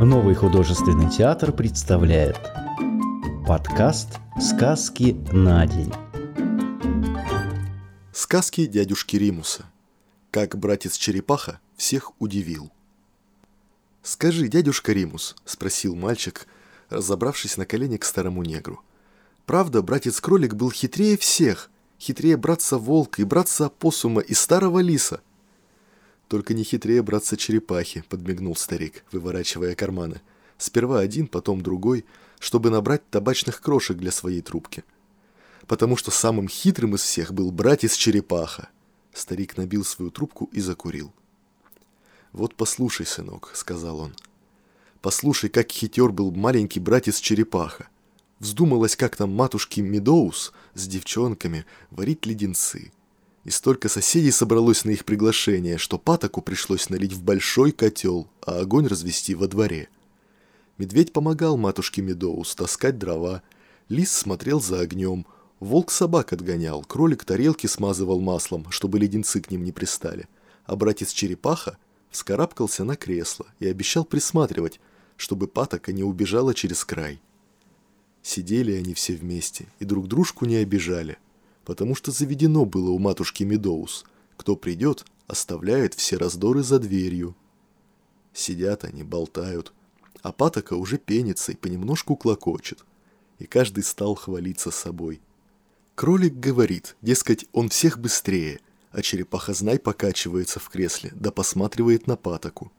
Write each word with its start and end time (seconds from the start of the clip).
Новый 0.00 0.34
художественный 0.34 1.10
театр 1.10 1.52
представляет 1.52 2.38
подкаст 3.46 4.18
«Сказки 4.40 5.12
на 5.30 5.66
день». 5.66 5.92
Сказки 8.10 8.64
дядюшки 8.64 9.16
Римуса. 9.16 9.66
Как 10.30 10.56
братец 10.56 10.96
Черепаха 10.96 11.60
всех 11.76 12.12
удивил. 12.18 12.70
«Скажи, 14.02 14.48
дядюшка 14.48 14.94
Римус»,— 14.94 15.36
спросил 15.44 15.94
мальчик, 15.94 16.46
разобравшись 16.88 17.58
на 17.58 17.66
колени 17.66 17.98
к 17.98 18.06
старому 18.06 18.42
негру. 18.42 18.80
«Правда, 19.44 19.82
братец-кролик 19.82 20.54
был 20.54 20.70
хитрее 20.70 21.18
всех, 21.18 21.70
хитрее 22.00 22.38
братца-волка 22.38 23.20
и 23.20 23.26
братца-опоссума 23.26 24.22
и 24.22 24.32
старого 24.32 24.78
лиса?» 24.78 25.20
«Только 26.30 26.54
не 26.54 26.62
хитрее 26.62 27.02
братца-черепахи»,— 27.02 28.04
подмигнул 28.08 28.54
старик, 28.54 29.04
выворачивая 29.10 29.74
карманы. 29.74 30.20
«Сперва 30.58 31.00
один, 31.00 31.26
потом 31.26 31.60
другой, 31.60 32.04
чтобы 32.38 32.70
набрать 32.70 33.02
табачных 33.10 33.60
крошек 33.60 33.96
для 33.96 34.12
своей 34.12 34.40
трубки». 34.40 34.84
«Потому 35.66 35.96
что 35.96 36.12
самым 36.12 36.46
хитрым 36.46 36.94
из 36.94 37.00
всех 37.00 37.34
был 37.34 37.50
братец-черепаха». 37.50 38.68
Старик 39.12 39.56
набил 39.56 39.84
свою 39.84 40.12
трубку 40.12 40.48
и 40.52 40.60
закурил. 40.60 41.12
«Вот 42.30 42.54
послушай, 42.54 43.06
сынок»,— 43.06 43.50
сказал 43.54 43.98
он. 43.98 44.14
«Послушай, 45.02 45.50
как 45.50 45.72
хитер 45.72 46.12
был 46.12 46.30
маленький 46.30 46.78
братец-черепаха. 46.78 47.88
Вздумалось 48.38 48.94
как-то 48.94 49.26
матушке 49.26 49.82
Медоус 49.82 50.52
с 50.74 50.86
девчонками 50.86 51.66
варить 51.90 52.24
леденцы» 52.24 52.92
и 53.44 53.50
столько 53.50 53.88
соседей 53.88 54.30
собралось 54.30 54.84
на 54.84 54.90
их 54.90 55.04
приглашение, 55.04 55.78
что 55.78 55.98
патоку 55.98 56.42
пришлось 56.42 56.90
налить 56.90 57.14
в 57.14 57.22
большой 57.22 57.72
котел, 57.72 58.28
а 58.42 58.60
огонь 58.60 58.86
развести 58.86 59.34
во 59.34 59.48
дворе. 59.48 59.88
Медведь 60.78 61.12
помогал 61.12 61.56
матушке 61.56 62.02
Медоус 62.02 62.54
таскать 62.54 62.98
дрова, 62.98 63.42
лис 63.88 64.12
смотрел 64.12 64.60
за 64.60 64.80
огнем, 64.80 65.26
волк 65.58 65.90
собак 65.90 66.32
отгонял, 66.32 66.82
кролик 66.84 67.24
тарелки 67.24 67.66
смазывал 67.66 68.20
маслом, 68.20 68.70
чтобы 68.70 68.98
леденцы 68.98 69.40
к 69.40 69.50
ним 69.50 69.64
не 69.64 69.72
пристали, 69.72 70.28
а 70.64 70.76
братец 70.76 71.12
Черепаха 71.12 71.78
вскарабкался 72.10 72.84
на 72.84 72.96
кресло 72.96 73.46
и 73.58 73.66
обещал 73.66 74.04
присматривать, 74.04 74.80
чтобы 75.16 75.48
патока 75.48 75.92
не 75.92 76.02
убежала 76.02 76.54
через 76.54 76.84
край. 76.84 77.20
Сидели 78.22 78.72
они 78.72 78.92
все 78.92 79.14
вместе 79.14 79.66
и 79.78 79.86
друг 79.86 80.08
дружку 80.08 80.44
не 80.44 80.56
обижали– 80.56 81.16
потому 81.70 81.94
что 81.94 82.10
заведено 82.10 82.64
было 82.64 82.90
у 82.90 82.98
матушки 82.98 83.44
Медоус. 83.44 84.04
Кто 84.36 84.56
придет, 84.56 85.04
оставляет 85.28 85.94
все 85.94 86.16
раздоры 86.16 86.64
за 86.64 86.80
дверью. 86.80 87.36
Сидят 88.32 88.82
они, 88.82 89.04
болтают, 89.04 89.72
а 90.20 90.32
патока 90.32 90.74
уже 90.74 90.98
пенится 90.98 91.52
и 91.52 91.54
понемножку 91.54 92.16
клокочет. 92.16 92.84
И 93.38 93.46
каждый 93.46 93.84
стал 93.84 94.16
хвалиться 94.16 94.72
собой. 94.72 95.20
Кролик 95.94 96.34
говорит, 96.40 96.96
дескать, 97.02 97.46
он 97.52 97.68
всех 97.68 98.00
быстрее, 98.00 98.58
а 98.90 99.00
черепаха-знай 99.00 99.78
покачивается 99.78 100.58
в 100.58 100.68
кресле, 100.70 101.12
да 101.14 101.30
посматривает 101.30 102.08
на 102.08 102.16
патоку. 102.16 102.72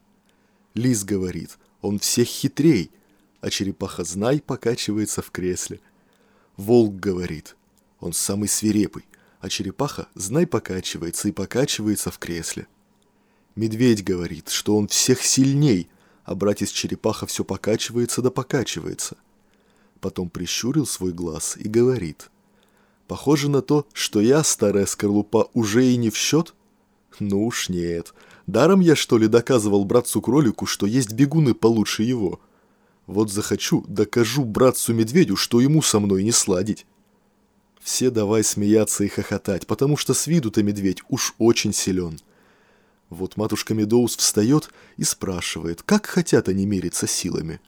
Лис 0.74 1.06
говорит, 1.06 1.58
он 1.80 2.00
всех 2.00 2.28
хитрей, 2.28 2.92
а 3.40 3.50
черепаха-знай 3.52 4.42
покачивается 4.42 5.22
в 5.22 5.32
кресле. 5.32 5.80
Волк 6.58 6.96
говорит, 6.96 7.56
он 8.02 8.12
самый 8.12 8.50
свирепый, 8.50 9.06
а 9.40 9.48
черепаха, 9.48 10.08
знай, 10.16 10.46
покачивается 10.46 11.30
и 11.30 11.32
покачивается 11.32 12.12
в 12.12 12.20
кресле. 12.20 12.68
Медведь 13.56 14.04
говорит, 14.04 14.50
что 14.50 14.76
он 14.76 14.88
всех 14.88 15.24
сильней, 15.24 15.88
а 16.26 16.36
братец-черепаха 16.36 17.28
все 17.28 17.44
покачивается 17.44 18.22
да 18.22 18.32
покачивается. 18.32 19.18
Потом 20.00 20.30
прищурил 20.30 20.86
свой 20.86 21.14
глаз 21.14 21.56
и 21.58 21.68
говорит. 21.68 22.30
Похоже 23.08 23.50
на 23.50 23.62
то, 23.62 23.86
что 23.94 24.20
я, 24.20 24.44
старая 24.44 24.86
скорлупа, 24.86 25.50
уже 25.54 25.86
и 25.86 25.96
не 25.96 26.10
в 26.10 26.18
счет? 26.18 26.54
Ну 27.20 27.46
уж 27.46 27.70
нет. 27.70 28.14
Даром 28.48 28.80
я, 28.80 28.96
что 28.96 29.18
ли, 29.18 29.28
доказывал 29.28 29.86
братцу-кролику, 29.86 30.66
что 30.66 30.86
есть 30.86 31.14
бегуны 31.14 31.54
получше 31.54 32.04
его? 32.04 32.40
Вот 33.06 33.30
захочу, 33.30 33.84
докажу 33.88 34.44
братцу-медведю, 34.44 35.36
что 35.36 35.60
ему 35.60 35.82
со 35.82 36.00
мной 36.00 36.24
не 36.24 36.32
сладить. 36.32 36.86
Все 37.82 38.12
давай 38.12 38.44
смеяться 38.44 39.04
и 39.04 39.08
хохотать, 39.08 39.66
потому 39.66 39.98
что 39.98 40.14
с 40.14 40.28
виду-то 40.28 40.62
медведь 40.62 41.02
уж 41.10 41.34
очень 41.40 41.74
силен. 41.74 42.20
Вот 43.10 43.38
матушка 43.38 43.74
Медоуз 43.74 44.16
встает 44.16 44.70
и 44.98 45.04
спрашивает, 45.04 45.82
как 45.82 46.06
хотят 46.06 46.48
они 46.48 46.66
мериться 46.66 47.08
силами. 47.08 47.60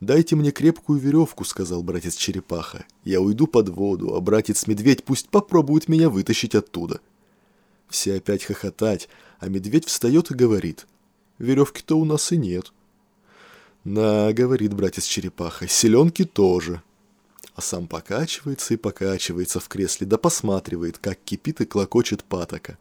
«Дайте 0.00 0.34
мне 0.34 0.50
крепкую 0.50 0.98
веревку»,— 0.98 1.44
сказал 1.44 1.82
братец 1.82 2.16
Черепаха. 2.16 2.86
«Я 3.04 3.20
уйду 3.20 3.46
под 3.46 3.68
воду, 3.68 4.14
а 4.14 4.20
братец-медведь 4.20 5.04
пусть 5.04 5.28
попробует 5.28 5.88
меня 5.88 6.08
вытащить 6.08 6.54
оттуда». 6.54 7.00
Все 7.90 8.14
опять 8.14 8.44
хохотать, 8.44 9.10
а 9.38 9.48
медведь 9.50 9.84
встает 9.84 10.30
и 10.30 10.34
говорит. 10.34 10.86
«Веревки-то 11.38 11.98
у 11.98 12.06
нас 12.06 12.32
и 12.32 12.38
нет». 12.38 12.72
«На»,— 13.84 14.32
говорит 14.32 14.72
братец 14.72 15.04
Черепаха,— 15.04 15.66
«селенки 15.68 16.24
тоже» 16.24 16.82
а 17.60 17.62
сам 17.62 17.86
покачивается 17.86 18.72
и 18.72 18.78
покачивается 18.78 19.60
в 19.60 19.68
кресле, 19.68 20.06
да 20.06 20.16
посматривает, 20.16 20.96
как 20.96 21.18
кипит 21.22 21.60
и 21.60 21.66
клокочет 21.66 22.24
патока. 22.24 22.78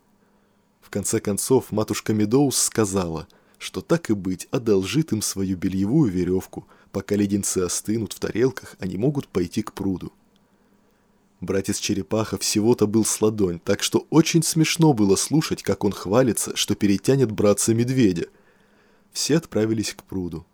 В 0.80 0.90
конце 0.90 1.20
концов, 1.20 1.74
матушка 1.74 2.14
Медоус 2.14 2.58
сказала, 2.58 3.28
что 3.58 3.82
так 3.82 4.10
и 4.10 4.14
быть, 4.14 4.48
одолжит 4.52 5.12
им 5.12 5.22
свою 5.22 5.58
бельевую 5.58 6.10
веревку, 6.10 6.66
пока 6.94 7.18
леденцы 7.18 7.58
остынут 7.58 8.14
в 8.14 8.20
тарелках, 8.20 8.78
они 8.80 8.98
могут 8.98 9.28
пойти 9.28 9.64
к 9.64 9.74
пруду. 9.74 10.14
Братец 11.42 11.78
Черепаха 11.78 12.38
всего-то 12.38 12.88
был 12.88 13.04
с 13.04 13.22
ладонь, 13.22 13.60
так 13.60 13.84
что 13.84 14.08
очень 14.10 14.44
смешно 14.44 14.94
было 14.94 15.18
слушать, 15.18 15.62
как 15.62 15.84
он 15.84 15.92
хвалится, 15.92 16.56
что 16.56 16.74
перетянет 16.74 17.34
братца-медведя. 17.34 18.28
Все 19.12 19.36
отправились 19.36 19.94
к 19.94 20.04
пруду. 20.04 20.46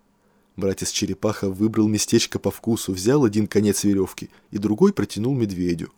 Братец 0.55 0.91
Черепаха 0.91 1.49
выбрал 1.49 1.87
местечко 1.87 2.39
по 2.39 2.49
вкусу, 2.49 2.93
взял 2.93 3.25
один 3.25 3.47
конец 3.47 3.83
веревки 3.83 4.29
и 4.51 4.57
другой 4.57 4.93
протянул 4.93 5.35
медведю. 5.35 5.91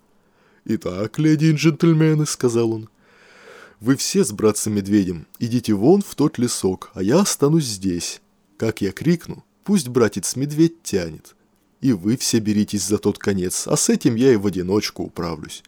«Итак, 0.65 1.19
леди 1.19 1.45
и 1.45 1.51
джентльмены»,— 1.53 2.25
сказал 2.27 2.71
он,— 2.71 2.89
«вы 3.79 3.95
все 3.95 4.23
с 4.23 4.31
братцем-медведем 4.31 5.27
идите 5.39 5.73
вон 5.73 6.01
в 6.01 6.15
тот 6.15 6.39
лесок, 6.39 6.91
а 6.93 7.03
я 7.03 7.19
останусь 7.19 7.65
здесь. 7.65 8.21
Как 8.57 8.81
я 8.81 8.91
крикну, 8.91 9.45
пусть 9.63 9.87
братец-медведь 9.87 10.81
тянет. 10.81 11.35
И 11.79 11.93
вы 11.93 12.17
все 12.17 12.39
беритесь 12.39 12.83
за 12.83 12.97
тот 12.97 13.19
конец, 13.19 13.67
а 13.67 13.77
с 13.77 13.89
этим 13.89 14.15
я 14.15 14.33
и 14.33 14.35
в 14.35 14.47
одиночку 14.47 15.03
управлюсь». 15.03 15.63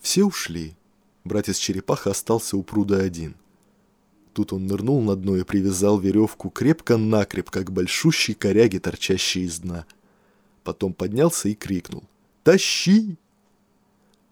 Все 0.00 0.24
ушли. 0.24 0.76
Братец 1.24 1.56
Черепаха 1.56 2.10
остался 2.10 2.56
у 2.56 2.62
пруда 2.62 2.98
один— 2.98 3.34
Тут 4.38 4.52
он 4.52 4.68
нырнул 4.68 5.02
на 5.02 5.16
дно 5.16 5.36
и 5.36 5.42
привязал 5.42 5.98
веревку 5.98 6.48
крепко-накрепко 6.48 7.64
к 7.64 7.72
большущей 7.72 8.34
коряге, 8.34 8.78
торчащей 8.78 9.42
из 9.42 9.58
дна. 9.58 9.84
Потом 10.62 10.94
поднялся 10.94 11.48
и 11.48 11.56
крикнул 11.56 12.04
«Тащи!». 12.44 13.16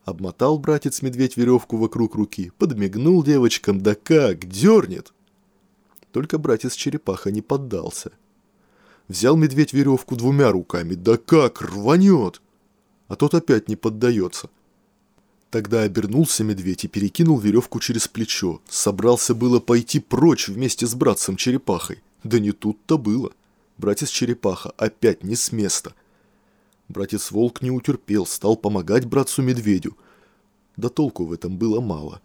Обмотал 0.04 0.60
братец-медведь 0.60 1.36
веревку 1.36 1.76
вокруг 1.76 2.14
руки, 2.14 2.52
подмигнул 2.56 3.24
девочкам, 3.24 3.80
да 3.80 3.96
как, 3.96 4.46
дернет. 4.46 5.12
Только 6.12 6.38
братец-черепаха 6.38 7.32
не 7.32 7.42
поддался. 7.42 8.12
Взял 9.08 9.36
медведь 9.36 9.72
веревку 9.72 10.14
двумя 10.14 10.52
руками, 10.52 10.94
да 10.94 11.16
как, 11.16 11.62
рванет! 11.62 12.40
А 13.08 13.16
тот 13.16 13.34
опять 13.34 13.68
не 13.68 13.74
поддается. 13.74 14.50
Тогда 15.50 15.82
обернулся 15.82 16.42
медведь 16.42 16.84
и 16.84 16.88
перекинул 16.88 17.38
веревку 17.38 17.78
через 17.80 18.08
плечо. 18.08 18.60
Собрался 18.68 19.34
было 19.34 19.60
пойти 19.60 20.00
прочь 20.00 20.48
вместе 20.48 20.86
с 20.86 20.94
братцем-черепахой. 20.94 22.02
Да 22.24 22.38
не 22.40 22.52
тут-то 22.52 22.98
было. 22.98 23.32
Братец-черепаха 23.78 24.70
опять 24.76 25.22
не 25.22 25.36
с 25.36 25.52
места. 25.52 25.94
Братец-волк 26.88 27.62
не 27.62 27.70
утерпел, 27.70 28.26
стал 28.26 28.56
помогать 28.56 29.04
братцу-медведю. 29.06 29.96
Да 30.76 30.88
толку 30.88 31.24
в 31.24 31.32
этом 31.32 31.56
было 31.56 31.80
мало. 31.80 32.20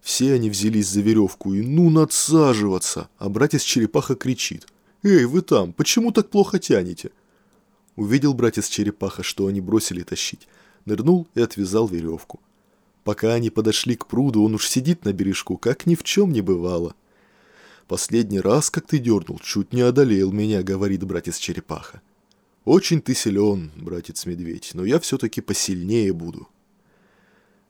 Все 0.00 0.34
они 0.34 0.50
взялись 0.50 0.88
за 0.88 1.00
веревку 1.00 1.54
и 1.54 1.62
ну 1.62 1.90
надсаживаться, 1.90 3.08
а 3.18 3.28
братец-черепаха 3.28 4.14
кричит. 4.14 4.66
«Эй, 5.02 5.24
вы 5.24 5.42
там, 5.42 5.72
почему 5.72 6.10
так 6.10 6.30
плохо 6.30 6.58
тянете?» 6.58 7.10
Увидел 7.96 8.34
братец-черепаха, 8.34 9.22
что 9.22 9.46
они 9.46 9.60
бросили 9.60 10.02
тащить. 10.02 10.48
Нырнул 10.84 11.26
и 11.34 11.40
отвязал 11.40 11.88
веревку. 11.88 12.40
Пока 13.06 13.34
они 13.34 13.50
подошли 13.50 13.94
к 13.94 14.08
пруду, 14.08 14.42
он 14.42 14.56
уж 14.56 14.68
сидит 14.68 15.04
на 15.04 15.12
бережку, 15.12 15.56
как 15.56 15.86
ни 15.86 15.94
в 15.94 16.02
чем 16.02 16.32
не 16.32 16.40
бывало. 16.40 16.96
«Последний 17.86 18.40
раз, 18.40 18.68
как 18.68 18.88
ты 18.88 18.98
дернул, 18.98 19.38
чуть 19.38 19.72
не 19.72 19.82
одолел 19.82 20.32
меня»,— 20.32 20.60
говорит 20.64 21.04
братец-черепаха. 21.04 22.02
«Очень 22.64 23.00
ты 23.00 23.14
силен, 23.14 23.70
братец-медведь, 23.76 24.72
но 24.74 24.84
я 24.84 24.98
все-таки 24.98 25.40
посильнее 25.40 26.12
буду». 26.12 26.48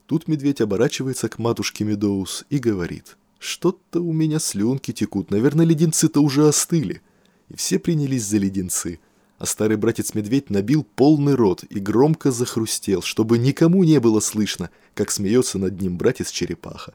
Тут 0.06 0.26
медведь 0.26 0.62
оборачивается 0.62 1.28
к 1.28 1.38
матушке 1.38 1.84
Медоус 1.84 2.46
и 2.48 2.56
говорит, 2.56 3.18
«Что-то 3.38 4.00
у 4.00 4.14
меня 4.14 4.38
слюнки 4.38 4.92
текут, 4.92 5.30
наверное, 5.30 5.66
леденцы-то 5.66 6.22
уже 6.22 6.48
остыли». 6.48 7.02
и 7.50 7.56
все 7.56 7.78
принялись 7.78 8.24
за 8.24 8.38
леденцы, 8.38 9.00
а 9.38 9.46
старый 9.46 9.76
братец-медведь 9.76 10.50
набил 10.50 10.84
полный 10.84 11.34
рот 11.34 11.64
и 11.68 11.78
громко 11.78 12.30
захрустел, 12.30 13.02
чтобы 13.02 13.38
никому 13.38 13.84
не 13.84 14.00
было 14.00 14.20
слышно, 14.20 14.70
как 14.94 15.10
смеется 15.10 15.58
над 15.58 15.80
ним 15.80 15.98
братец-черепаха. 15.98 16.94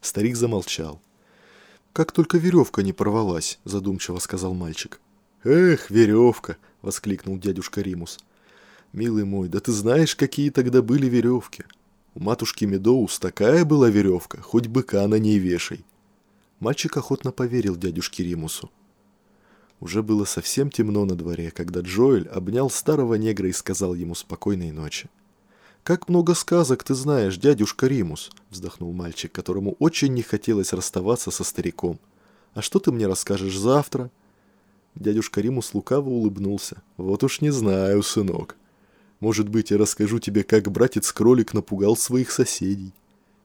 Старик 0.00 0.36
замолчал. 0.36 1.00
«Как 1.92 2.12
только 2.12 2.38
веревка 2.38 2.82
не 2.82 2.92
порвалась»,— 2.92 3.58
задумчиво 3.64 4.18
сказал 4.18 4.54
мальчик. 4.54 5.00
«Эх, 5.42 5.90
веревка!»— 5.90 6.56
воскликнул 6.82 7.38
дядюшка 7.38 7.80
Римус. 7.80 8.18
«Милый 8.92 9.24
мой, 9.24 9.48
да 9.48 9.60
ты 9.60 9.72
знаешь, 9.72 10.14
какие 10.14 10.50
тогда 10.50 10.82
были 10.82 11.06
веревки. 11.06 11.64
У 12.14 12.20
матушки 12.20 12.64
Медоус 12.64 13.18
такая 13.18 13.64
была 13.64 13.88
веревка, 13.88 14.40
хоть 14.40 14.66
быка 14.66 15.06
на 15.08 15.16
ней 15.16 15.38
вешай». 15.38 15.84
Мальчик 16.60 16.96
охотно 16.96 17.32
поверил 17.32 17.76
дядюшке 17.76 18.24
Римусу. 18.24 18.70
Уже 19.80 20.02
было 20.02 20.24
совсем 20.24 20.70
темно 20.70 21.04
на 21.04 21.14
дворе, 21.14 21.50
когда 21.50 21.80
Джоэль 21.80 22.26
обнял 22.28 22.68
старого 22.68 23.14
негра 23.14 23.48
и 23.48 23.52
сказал 23.52 23.94
ему 23.94 24.14
спокойной 24.14 24.72
ночи. 24.72 25.08
«Как 25.84 26.08
много 26.08 26.34
сказок 26.34 26.82
ты 26.82 26.94
знаешь, 26.94 27.38
дядюшка 27.38 27.86
Римус!»– 27.86 28.30
вздохнул 28.50 28.92
мальчик, 28.92 29.30
которому 29.30 29.76
очень 29.78 30.12
не 30.12 30.22
хотелось 30.22 30.72
расставаться 30.72 31.30
со 31.30 31.44
стариком. 31.44 32.00
«А 32.54 32.62
что 32.62 32.80
ты 32.80 32.90
мне 32.90 33.06
расскажешь 33.06 33.56
завтра?» 33.56 34.10
Дядюшка 34.96 35.40
Римус 35.40 35.72
лукаво 35.74 36.08
улыбнулся. 36.08 36.82
«Вот 36.96 37.22
уж 37.22 37.40
не 37.40 37.50
знаю, 37.50 38.02
сынок. 38.02 38.56
Может 39.20 39.48
быть, 39.48 39.70
я 39.70 39.78
расскажу 39.78 40.18
тебе, 40.18 40.42
как 40.42 40.70
братец-кролик 40.70 41.54
напугал 41.54 41.96
своих 41.96 42.32
соседей. 42.32 42.92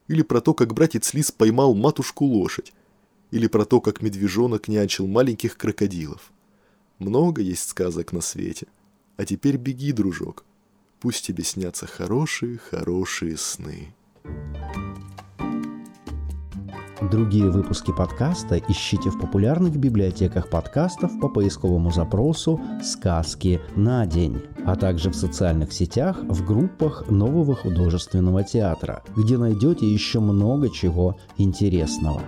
Или 0.07 0.23
про 0.23 0.41
то, 0.41 0.53
как 0.53 0.73
братец-лис 0.73 1.31
поймал 1.31 1.75
матушку-лошадь 1.75 2.73
или 3.33 3.47
про 3.47 3.65
то, 3.65 3.81
как 3.81 4.03
медвежонок 4.03 4.67
нянчил 4.67 5.07
маленьких 5.07 5.57
крокодилов. 5.57 6.31
Много 6.99 7.41
есть 7.41 7.67
сказок 7.67 8.13
на 8.13 8.21
свете. 8.21 8.67
А 9.17 9.25
теперь 9.25 9.57
беги, 9.57 9.91
дружок. 9.91 10.45
Пусть 10.99 11.25
тебе 11.25 11.43
снятся 11.43 11.87
хорошие-хорошие 11.87 13.35
сны. 13.37 13.95
Другие 17.01 17.49
выпуски 17.49 17.91
подкаста 17.91 18.61
ищите 18.69 19.09
в 19.09 19.19
популярных 19.19 19.77
библиотеках 19.77 20.51
подкастов 20.51 21.19
по 21.19 21.27
поисковому 21.27 21.91
запросу 21.91 22.61
«Сказки 22.83 23.59
на 23.75 24.05
день», 24.05 24.43
а 24.63 24.75
также 24.75 25.09
в 25.09 25.15
социальных 25.15 25.73
сетях 25.73 26.19
в 26.21 26.45
группах 26.45 27.09
Нового 27.09 27.55
художественного 27.55 28.43
театра, 28.43 29.03
где 29.17 29.39
найдете 29.39 29.91
еще 29.91 30.19
много 30.19 30.69
чего 30.69 31.17
интересного. 31.37 32.21